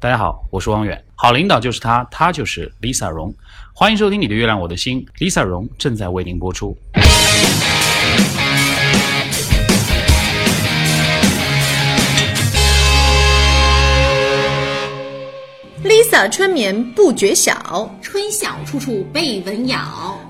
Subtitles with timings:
[0.00, 1.04] 大家好，我是汪远。
[1.16, 3.34] 好领导就是他，他就是 Lisa 荣。
[3.72, 6.78] 欢迎收听《你的月亮我的心》，Lisa 荣正在为您播出。
[16.26, 19.78] 春眠不觉晓，春晓处处被蚊咬。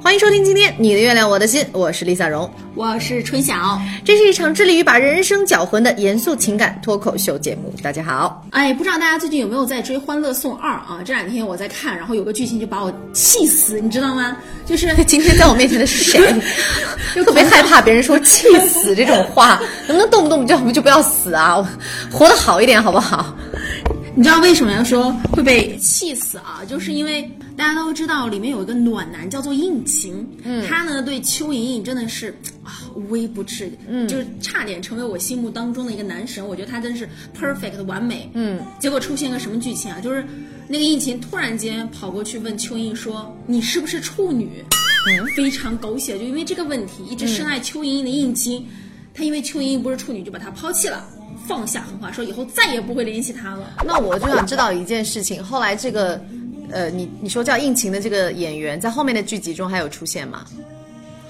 [0.03, 2.51] 欢迎收听今天《你的月亮我的心》，我是 Lisa 荣。
[2.75, 7.73] 我是春晓，这是一场致力于把人生搅浑的严肃情感脱口秀节目。
[7.83, 11.01] 大家好，哎，不知道大家最近有没有在追《欢乐颂二》啊？
[11.05, 14.37] 这两天我在看，然后有个剧情就把我气死，你知道吗？
[14.67, 16.21] 就是 今天在我面前的是谁？
[17.15, 21.67] 就 特别害怕别人说“气死”这种话，能不能动不动就就不要死啊？
[22.13, 23.35] 活得好一点好不好？
[24.19, 26.65] 你知道为什么要说会被气死啊？
[26.69, 36.45] 就是因为大家都知道里面有一个暖男叫做应勤，嗯，他呢对邱莹莹真的是啊无微不至，嗯，就是差点成为我心目当中的一个男神。
[36.45, 38.61] 我觉得他真是 perfect 完美，嗯。
[38.81, 40.01] 结果出现个什么剧情啊？
[40.01, 40.27] 就是
[40.67, 44.65] 那个应勤突然间跑过去问邱莹莹说：“你是不是处女？”
[45.07, 48.67] 嗯，非常狗血，就因为这个问题一直深爱邱莹莹的应勤，
[49.15, 51.09] 他因为邱莹莹不是处女就把她抛弃了。
[51.49, 53.73] 放下狠话，说以后再也不会联系他了。
[53.85, 56.21] 那我就想知道一件事情，后来这个，
[56.71, 60.45] 呃，你你说叫应勤的这个演员，在后面的剧集中还有出现吗？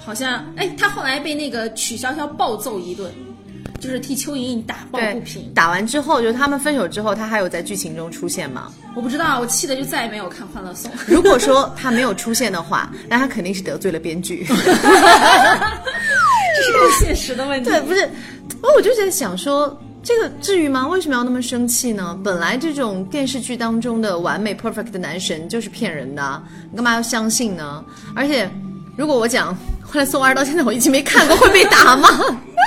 [0.05, 3.09] 好像，哎，他后来被那个曲筱绡暴揍一顿，
[3.79, 5.53] 就是替邱莹莹打抱不平。
[5.53, 8.73] 打完之后，就他们分手之后，他还有在剧情中出现吗？
[8.95, 10.91] 我不知道，我气的就再也没有看《欢乐颂》。
[11.07, 14.45] 如果说他没有出现的话，那他肯定是得罪了编剧。
[14.49, 14.55] 这
[16.63, 17.69] 是个现实的问题。
[17.69, 18.09] 对，不是，
[18.61, 19.79] 我我就在想说。
[20.01, 20.87] 这个至于吗？
[20.87, 22.17] 为什么要那么生气呢？
[22.23, 27.83] 本来这种电视剧当中的完美 perfect 的男神就是骗人的，你干嘛要相信呢？
[28.15, 28.49] 而且，
[28.95, 32.07] 如果我讲后来宋二到现在我一直没看过，会被打吗？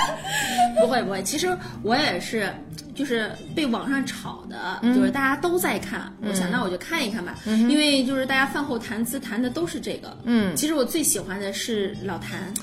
[0.79, 2.47] 不会不会，其实我也是，
[2.93, 10.15] 就是被网上炒的，就是大家都在看，我想那我就看一看吧，因为就是大家饭后谈资谈的都是这个。
[10.25, 12.53] 嗯，其实我最喜欢的是老谭，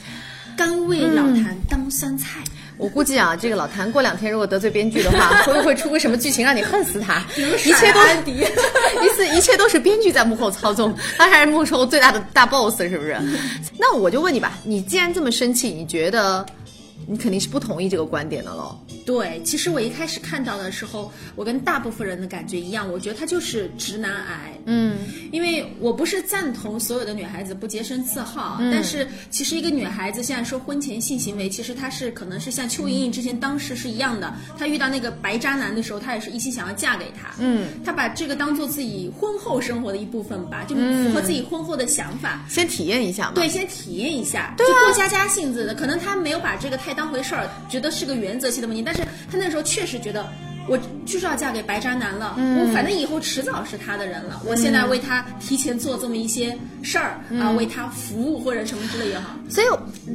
[0.57, 2.41] 甘为老谭当酸菜。
[2.81, 7.23] 我估计啊，这个老谭过两天如果得罪编剧的话，会不会出个什么剧情让你恨死他？
[7.37, 13.17] 一切都安迪，一次一切都是编剧在幕后操纵，他还是幕后最大的大 boss，是不是？
[13.79, 16.45] 那我就问你吧，你既然这么生气，你觉得？
[17.07, 18.79] 你肯定是不同意这个观点的喽。
[19.11, 24.55] 对，其实我一开始看到的时候，我跟大部分人的感觉一样，我觉得他就是直男癌。
[24.67, 24.99] 嗯，
[25.33, 37.35] 因为我不是赞同所有的女孩子不洁身自好，但是其实一个女孩子现在说婚前性行为，其实她是可能是像邱莹莹之前当时是一样的，她遇到那个白渣男的时候，她也是一心想要嫁给他。
[37.41, 42.45] 嗯，她把这个当做自己婚后生活的一部分吧，就符合自己婚后的想法。
[42.49, 43.33] 先体验一下嘛。
[43.35, 46.95] 对，先体验一下，就过家家性子的，可能她没有把这个太。
[47.01, 49.00] 当回事儿，觉得是个原则性的问题，但是
[49.31, 50.27] 他那时候确实觉得，
[50.69, 59.31] 我就是要嫁给白渣男了，我反正以后迟早是他的人了，我现在为他提前做这么一些事儿啊，为他服务或者什么之类也好。
[59.49, 59.67] 所以，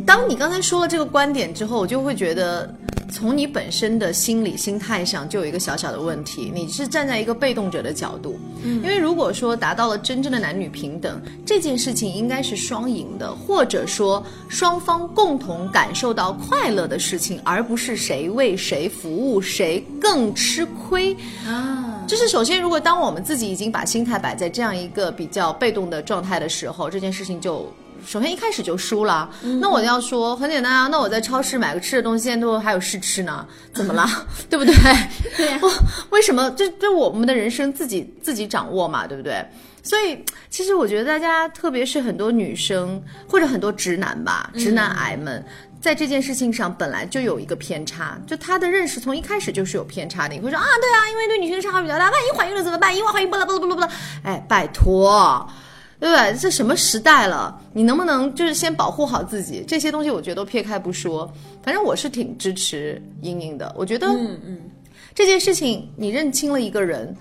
[0.06, 2.74] 当你刚才说了这个观点之后，我就会觉得。
[3.12, 8.40] 从你本身的心理心态上，就有一个小小的问题，你是站在一个被动者的角度。
[8.64, 21.16] 嗯，因为如果说达到了真正的男女平等，这件事情应该是双赢的，或者说双方共同感受到快乐的事情，而不是谁为谁服务，谁更吃亏
[21.46, 22.04] 啊。
[22.08, 27.72] 就是首先，如果当我们自己已经把心态摆在这样一个比较被动的状态的时候，这件事情就。
[28.06, 29.30] 首先一开始就输了，
[29.62, 34.08] 那我要说很简单啊，那我在超市买个吃的东西，现在都还有试吃呢， 怎么了？
[34.50, 34.74] 对不对？
[35.38, 35.60] 对，
[36.10, 36.50] 为什么？
[36.52, 39.46] 这这我们的人生自己自己掌握嘛，对不对？
[39.84, 40.18] 所以
[40.50, 45.46] 其实我觉得大家，特别是很多女生或者很多直男吧，直男癌们，
[45.80, 50.34] 在这件事情上本来就有一个偏差，就他的认识从一开始就是有偏差的。
[50.34, 52.98] 你会说啊，对啊，因为对女性伤害比较大，万一怀孕了怎么办？
[52.98, 53.90] 意外怀孕，巴拉巴拉巴拉巴拉，
[54.24, 55.48] 哎，拜托。
[56.00, 56.38] 对不对？
[56.38, 57.60] 这什么时代了？
[57.74, 59.64] 你能不能就是先保护好自己？
[59.68, 61.32] 这些东西我觉得都撇开不说。
[61.64, 63.74] 反正我是挺支持莹莹的。
[63.78, 64.58] 我觉得，嗯嗯，
[65.14, 67.16] 这件事情你认清了一个人，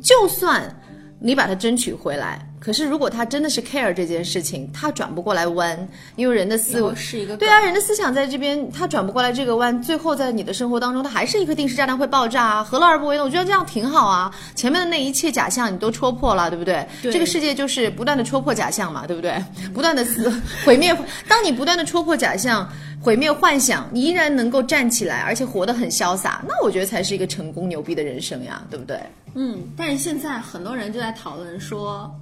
[0.00, 0.74] 就算
[1.18, 2.40] 你把它争取回来。
[2.58, 13.22] 可是，如果他真的是 care 这件事情，他转不过来弯，因为人的思维是一个对啊，人的思想在这边，他转不过来这个弯，最后在你的生活当中，他还是一颗定时炸弹会爆炸啊，何乐而不为呢？
[13.22, 16.84] 我觉得这样挺好啊，前面的那一切假象你都戳破了，对不对？
[17.02, 19.40] 这个世界就是不断的戳破假象嘛，对不对？
[19.72, 20.28] 不断的撕
[20.64, 20.96] 毁灭，
[21.28, 22.68] 当你不断的戳破假象，
[23.06, 29.00] 毁灭幻想，你依然能够站起来，而且活得很潇洒，那我觉得才是一个成功牛逼的人生呀，对不对？
[29.36, 32.12] 嗯，但是现在很多人就在讨论说。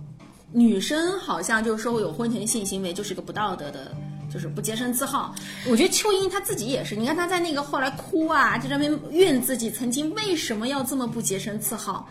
[0.56, 3.90] 女生好像就是说有婚前性行为就是个不道德的，
[4.34, 5.32] 就是不洁身自好。
[5.70, 12.08] 我觉得秋英她自己也是，你看她在那个后来哭啊，在这边怨自己曾经为什么要这么不洁身自好。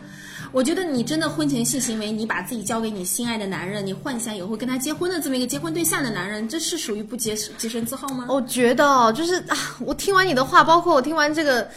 [0.54, 8.28] 我觉得你真的婚前性行为，你把自己交给你心爱的男人，你幻想以后跟他结婚的这么一个结婚对象的男人，这是属于不洁洁身自好吗？
[8.30, 11.68] 我觉得哦，就是啊，我听完你的话，包括我听完这个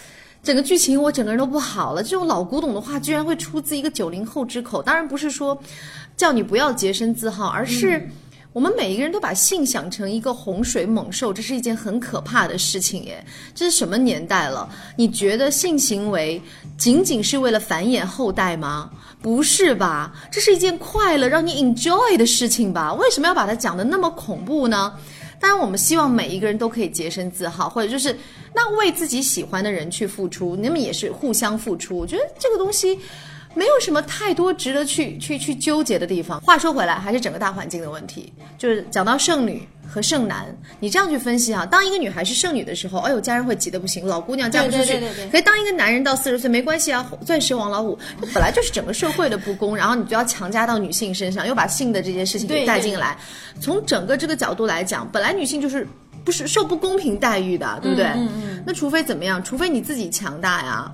[0.43, 2.02] 整个剧情，我整个人都不好了。
[2.02, 5.58] 这种老古董的话，居然会出自一个九零后之口，当然不是说
[6.16, 8.06] 叫你不要洁身自好，而是。
[8.56, 13.23] 我们每一个人都把性想成一个洪水猛兽，这是一件很可怕的事情耶！
[13.55, 14.67] 这是什么年代了？
[14.97, 16.41] 你觉得性行为
[16.79, 18.91] 仅仅是为了繁衍后代吗？
[19.20, 20.11] 不是吧？
[20.32, 22.94] 这是一件快乐、让你 enjoy 的事情吧？
[22.94, 24.94] 为什么要把它讲的那么恐怖呢？
[25.38, 28.17] 当然，我们希望每一个人都可以洁身自好，或者就是
[28.55, 31.99] 那为自己喜欢的人去付出，你们也是互相付出。
[31.99, 32.99] 我觉得这个东西。
[33.56, 36.38] 没有什么太多值得去去去纠结的地方。
[36.43, 38.31] 话说回来，还是整个大环境的问题。
[38.58, 40.44] 就是讲到剩女和剩男，
[40.79, 44.93] 你这样去分析哈，当一个女孩是剩女的时候，哎呦，家人会急得不行，老姑娘嫁不出去。
[44.93, 45.31] 对对对对。
[45.31, 47.99] 可是当一个男人到四十岁，没关系啊，钻石王老五，
[48.35, 53.17] 本来就是整个社会的不公，然后你就要强加到女性身上，又把性的这件事情给带进来。
[53.58, 55.87] 从整个这个角度来讲，本来女性就是
[56.25, 58.05] 不是受不公平待遇的，对不对？
[58.06, 58.64] 嗯嗯。
[58.67, 59.43] 那除非怎么样？
[59.43, 60.93] 除非你自己强大呀。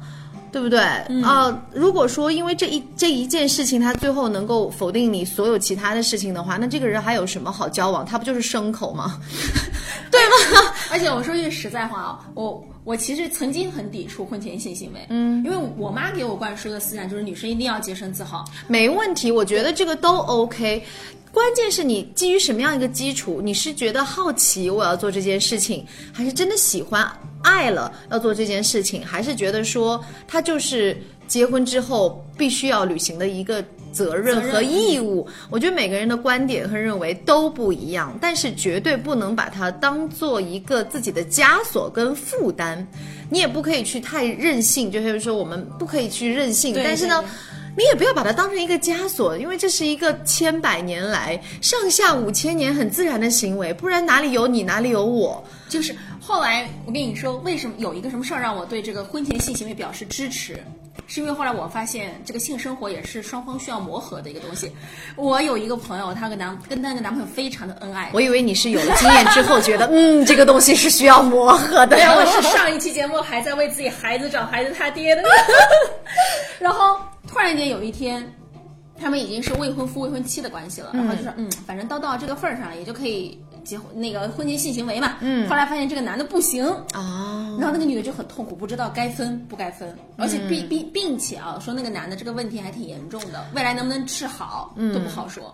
[0.52, 0.78] 对不对
[1.24, 1.66] 啊？
[1.72, 8.04] 如果说因为这一这一件事情，他最后能够否定你所有其他的事情的话，那这个人还有什么好交往？
[8.04, 9.18] 他不就是牲口吗？
[10.12, 10.72] 对吗？
[10.90, 18.44] 而且我说句实在话啊，我我其实曾经很抵触婚前性行为，嗯，因为我妈给我灌输的思想就是女生一定要洁身自好。
[18.68, 20.84] 没问题，我觉得这个都 OK。
[21.32, 23.40] 关键是你基于什么样一个基础？
[23.42, 27.10] 你是觉得好奇我要做这件事情，还是真的喜欢
[27.42, 29.98] 爱了要做这件事情，还是觉得说
[30.28, 30.94] 它就是
[31.26, 35.26] 结婚之后必须要履行的一个责任和义务？
[35.48, 42.86] 我觉得每个人的观点和认为都不一样，但是绝对不能把它当做一个自己的枷锁跟负担。
[43.30, 47.24] 你也不可以去太任性，就是说我们不可以去任性，但是呢。
[47.74, 55.42] 你也不要把它当成一个枷锁，因为这是一个千百年来、上下五千年很自然的行为，不然哪里有你，哪里有我？
[55.68, 60.62] 就是后来我跟你说，为什么有一个什么事儿让我对这个婚前性行为表示支持？
[61.06, 64.70] 是因为后来我发现，这个性生活也是双方需要磨合的一个东西。
[65.16, 68.10] 我有一个朋友，她跟男跟那个男朋友非常的恩爱。
[68.12, 71.96] 我以为你是有了经验之后觉得，嗯，这个东西是需要磨合的。
[71.96, 75.22] 我是上一期节目还在为自己孩子找孩子他爹的，
[76.60, 76.98] 然后。
[77.32, 78.30] 突然间有一天，
[78.94, 85.16] 他们已经是未婚夫未婚妻的关系了，然后就说，嗯，反正都到这个份儿上了，也就可以结婚那个婚前性行为嘛。
[85.22, 85.48] 嗯。
[85.48, 95.52] 后来发现这个男的不行啊，然后那个女的就很痛苦，不知道该分不该分，而且并并并且啊，说那个男的这个问题还挺严重的，未来能不能治好都不好说。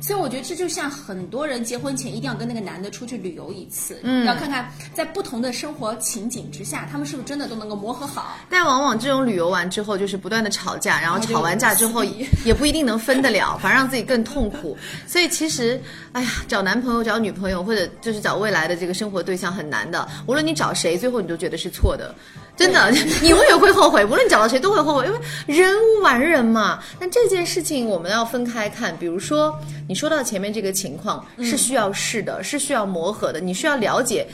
[0.00, 8.36] 所以我觉得这就像很多人结婚前一定要跟那个男的出去旅游一次，嗯，要看看在不同的生活情景之下，他们是不是真的都能够磨合好。
[8.48, 12.04] 但往往这种旅游完之后，就是不断的吵架，然后吵完架之后
[12.44, 14.76] 也不一定能分得了，反而让自己更痛苦。
[15.06, 15.80] 所以其实，
[16.12, 20.06] 哎呀，找男朋友、找女朋友或者就是找未来的这个生活对象很难的。
[20.26, 22.14] 无论你找谁，最后你都觉得是错的。
[22.56, 22.90] 真的，
[23.22, 26.82] 你永远会后悔，无论找到谁都会后悔，因为人无完人嘛。
[26.98, 29.54] 那这件事情我们要分开看，比如说
[29.86, 34.26] 你说到前面这个情况是需要试的，是需要磨合的，你需要了解。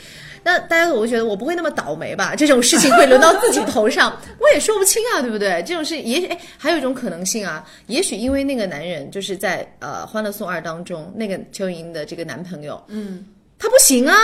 [0.45, 2.35] 那大家我会觉得我不会那么倒霉吧？
[2.37, 5.63] 这种事情会轮到自己头上， 我也说不清啊，对不对？
[5.65, 13.25] 这种事也许哎，还有一种可能性啊，也许因为那个男人就是在呃《欢乐颂二》当中那个邱莹的这个男朋友，嗯，
[13.57, 14.15] 他不行啊。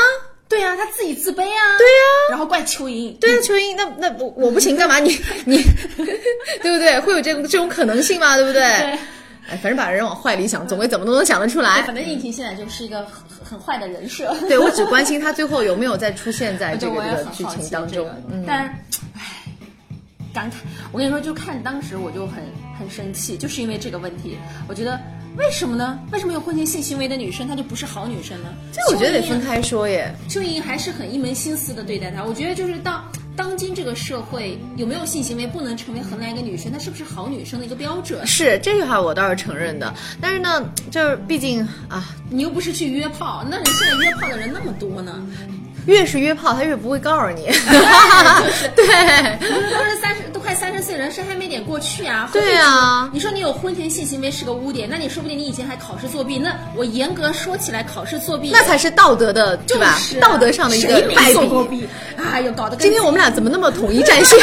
[0.50, 1.78] 对呀，他自己自卑啊。
[1.78, 3.16] 对呀，然后怪蚯蚓。
[3.20, 5.10] 对呀，蚯蚓，那那我我不行，干嘛你
[5.46, 5.62] 你，
[6.62, 7.00] 对不对？
[7.02, 8.36] 会有这种这种可能性吗？
[8.36, 8.64] 对不对？
[8.64, 8.98] 哎，
[9.62, 11.84] 反正把人往坏里想，总归怎么都能想得出来。
[11.84, 14.36] 反正应婷现在就是一个很很坏的人设。
[14.48, 18.10] 对我只关心他最后有没有再出现在 这个这个剧情当中。
[18.32, 18.72] 嗯但是，
[19.16, 19.22] 唉，
[20.34, 20.56] 感慨，
[20.92, 22.44] 我跟你说，就看当时我就很
[22.78, 24.38] 很生气，就是因为这个问题，
[24.68, 25.00] 我觉得。
[25.40, 25.98] 为什么呢？
[26.12, 28.50] 为什么有婚前性行为的女生她就不是好女生呢？
[28.74, 30.14] 这我觉得得分开说耶。
[30.28, 32.24] 邱莹还是很一门心思的对待他。
[32.24, 33.04] 我觉得就是当
[33.38, 38.28] 当今这个社会，有没有性行为不能成为衡量一个女生她是不是好女生的一个标准。
[38.28, 45.26] 是这句话我倒是承认的，但是呢，就是毕竟啊，你又不是去约炮，那你现在约炮的人那么多呢？
[45.86, 47.46] 越是约炮，他越不会告诉你。
[48.76, 48.86] 对，
[49.40, 52.28] 都是三十，都快三十岁人，生还没点过去啊。
[52.34, 56.40] 对啊，你说你有婚前性行为是个污点，那你说不定你以前还考试作弊。
[56.40, 60.00] 那我严格说起来，考试作弊那才是道德的，对吧？
[60.20, 61.32] 道德上的一个败
[61.70, 61.88] 笔。
[62.18, 64.40] 哎呦，搞得今天我们俩怎么那么统一战线？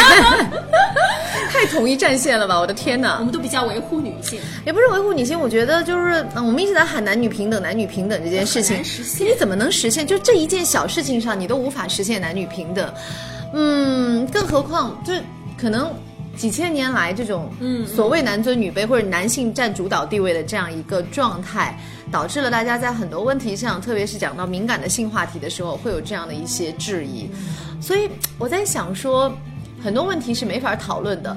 [1.50, 2.60] 太统一战线了吧！
[2.60, 5.38] 我的天哪，我们都比较维护女性，也不是维护女性。
[5.40, 8.80] 我觉得就是，我们一直在喊男女平等，男女平等这件事情，
[9.18, 10.06] 你怎么能实现？
[10.06, 12.92] 就这一件小事情上，你都无法实现男女平等，
[13.52, 15.12] 嗯，更何况就
[15.56, 15.90] 可能
[16.36, 21.78] 几千年来这种嗯所谓男尊女卑或者男性占主导地位的这样一个状态，
[22.12, 27.28] 导致了大家在很多问题上，特别是讲到敏感的性话题的时候，会有这样的一些质疑。
[27.80, 28.08] 所以
[28.38, 29.32] 我在想说，
[29.82, 31.36] 很多问题是没法讨论的。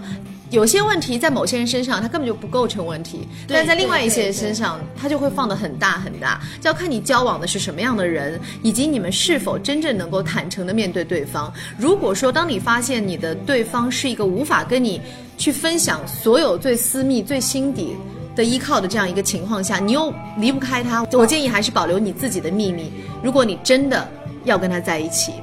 [0.49, 6.41] 有些问题在某些人身上，他根本就不构成问题，对但在另外一些人身上，他就会放得很大很大。
[6.59, 11.53] 就要看你交往的是什么样的人，以及你们是否真正能够坦诚的面对对方。
[11.77, 14.99] 如果说当你发现你的对方是一个无法跟你
[15.37, 17.95] 去分享所有最私密、最心底
[18.35, 22.91] 的依靠的这样一个情况下，你又离不开他，我建议还是保留你自己的秘密。
[23.21, 24.09] 如果你真的
[24.45, 25.33] 要跟他在一起，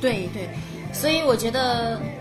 [0.00, 0.48] 对对，
[0.92, 2.13] 所以我觉得，哎，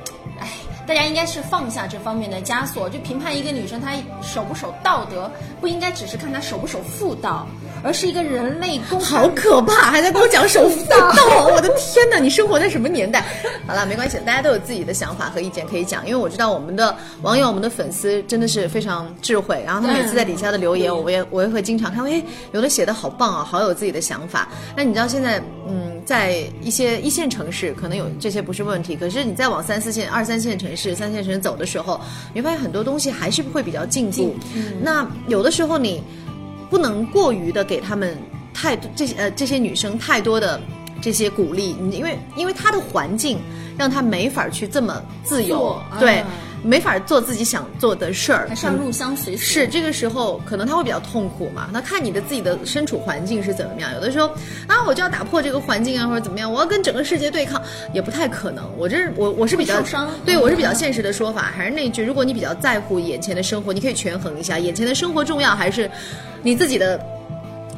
[0.86, 7.48] 大家应该是放下这方面的枷锁，就评判一个女生她守不守道德，不应该只是看她守不守妇道，
[7.84, 12.18] 而是一个人类公好可怕，还在跟我讲守妇 道，我的天哪！
[12.18, 13.26] 你生活在什么年代？
[13.68, 22.24] 好了，没关系，大家都有自己的想法和意见可以讲，因为我知道我们的网友、我们的粉丝真的是非常智慧，然后他每次在底下的留言，我也我也会经常看，哎，
[22.54, 24.48] 有的写的好棒啊，好有自己的想法。
[24.78, 32.00] 那你知道现在，嗯，在一些一线城市可能有这些不是问题，可是你再往三四线、二三线城市、三线城市走的时候，
[32.34, 34.34] 你会发现很多东西还是会比较进步。
[34.82, 36.02] 那有的时候你。
[36.74, 38.18] 不能过于的给他们
[38.52, 40.60] 太多这些呃这些女生太多的
[41.00, 43.38] 这些鼓励，因为因为她的环境
[43.78, 46.28] 让她没法去这么自由，对啊，
[46.64, 49.44] 没法做自己想做的事儿，还是要入乡随俗。
[49.44, 51.70] 是这个时候，可能他会比较痛苦嘛。
[51.74, 53.94] 那看你的自己的身处环境是怎么样。
[53.94, 54.28] 有的时候
[54.66, 57.62] 啊，我就要打破这个环境啊，或者怎么样，我要跟整个世界对抗，
[57.94, 58.64] 也不太可能。
[58.78, 59.84] 我这是我我是比较
[60.26, 65.90] 对我是比较现实的说法，还是那句，如果你比较在乎眼前的生活，你可以权衡一下，眼前的生活重要还是
[66.42, 67.13] 你自己的。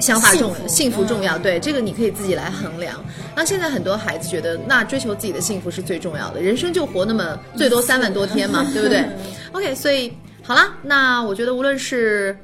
[0.05, 3.03] 想法重幸福幸福重要，嗯对这个你可以自己来衡量。
[3.35, 9.03] 那现在很多孩子觉得，那追求自己的幸福是最重要的，人生就活那么最多三万多天嘛， 对不对
[9.51, 12.37] ？OK，所以好啦，那我觉得无论是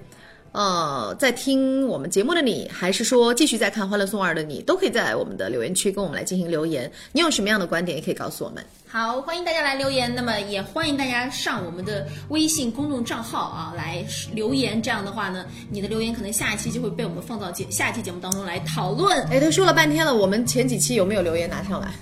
[0.53, 6.91] 呃在听我们节目的你，还是说继续在看《欢乐颂二》的你，都可以在我们的留言区跟我们来进行留言。
[7.11, 8.65] 你有什么样的观点，也可以告诉我们。
[8.91, 10.13] 好，欢迎大家来留言。
[10.13, 14.81] 那么也欢迎大家上我们的微信公众账号啊来留言。
[14.83, 19.25] 这样的话呢，你的留言可能下一期就会被我们放到节下一期节目当中来讨论。
[19.29, 21.93] 哎，都说了半天了，我们前几期有没有留言拿上来？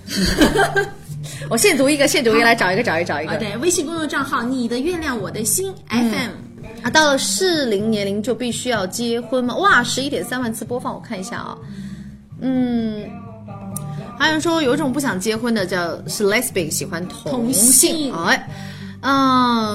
[1.48, 3.32] 我现读一个，现读一个，来找一个，找一个，找一个。
[3.34, 6.82] 啊，对，微信公众账号“你的月亮我的心 FM”。
[6.82, 9.54] 啊，到了适龄年龄就必须要结婚吗？
[9.58, 11.56] 哇，十一点三万次播放，我看一下啊。
[12.40, 13.08] 嗯，
[14.20, 18.48] 还有人说有一种不想结婚的叫是 lesbian，喜欢同同性哎，
[19.00, 19.70] 嗯，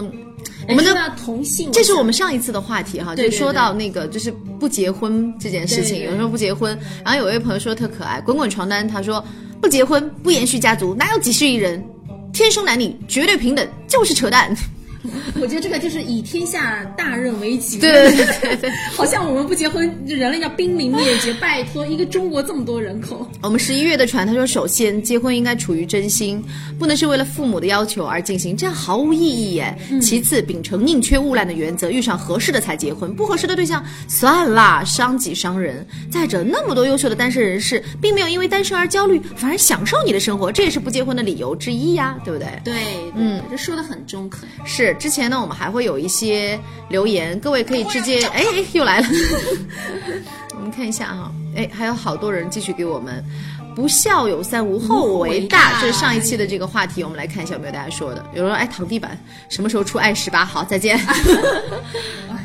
[0.70, 9.26] 我们的同性，这是我们上一次的话题哈，对就说到那个就是不结婚这件事情，有人说不结婚，然后有一位朋友说特可爱，滚滚床单，他说
[9.60, 11.84] 不结婚不延续家族，哪有几十亿人？
[12.32, 14.56] 天生男女绝对平等就是扯淡。
[15.42, 17.80] 我觉得这个就是以天下大任为己。
[17.80, 21.34] 对对对对，好像我们不结婚，人类要濒临灭绝。
[21.36, 26.44] 拜托，一个中国这么多人口，我们十一月的船，他说，首先结婚应该处于真心，
[26.80, 29.78] 不能是为了父母的要求而进行，这样毫无意义耶。
[30.02, 35.86] 其次，秉承宁缺毋滥的原则，遇上合适的才结婚，不合适的对象算啦，伤己伤人。
[36.10, 42.48] 再者，那么多优秀的单身人士，并没有因为单身而焦虑，反而享受你的生活，这也是不结婚的理由之一呀，对不对？
[42.64, 42.74] 对，
[43.16, 44.48] 嗯，这说的很中肯。
[44.64, 46.60] 是，之前呢，我们还会有一些
[46.90, 49.08] 留言，各位可以直接， 哎哎，又来了，
[50.56, 53.24] 我们看一下哈，哎，还有好多人继续给我们。
[53.76, 55.80] 不孝有三，无后为大。
[55.82, 58.26] 这是上一期的这个话题，我们来看一下有没有大家说的。
[58.34, 59.18] 有人说，哎，躺地板
[59.50, 60.46] 什么时候出爱十八？
[60.46, 61.00] 好，再见。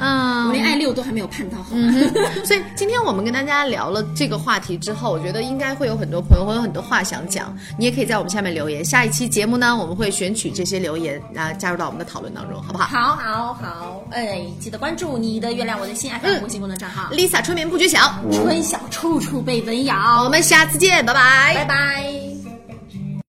[0.02, 2.30] 嗯，我连爱六都还没有盼到，好吧？
[2.42, 8.82] 所以今天我们跟大家聊了这个话题之后，我觉得应该会有很多朋友会有很多话想讲，你也可以在我们下面留言。
[8.82, 12.87] 下一期节目呢，我们会选取这些留言，啊加入到我们的讨论当中，好不好？
[12.87, 19.94] 好好好，哎，记得关注你的月亮我的心 FM 微信公众账号，Lisa 春眠不觉晓，春晓处处被蚊咬
[20.25, 22.19] 我，们下次见，拜拜拜拜。